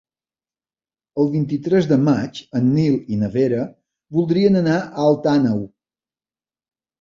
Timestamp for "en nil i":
2.59-3.19